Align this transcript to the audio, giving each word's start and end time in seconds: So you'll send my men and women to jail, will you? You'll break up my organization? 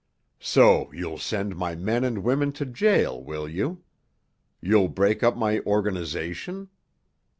So 0.39 0.91
you'll 0.93 1.19
send 1.19 1.55
my 1.55 1.75
men 1.75 2.03
and 2.03 2.23
women 2.23 2.53
to 2.53 2.65
jail, 2.65 3.23
will 3.23 3.47
you? 3.47 3.83
You'll 4.59 4.87
break 4.89 5.21
up 5.21 5.37
my 5.37 5.59
organization? 5.59 6.69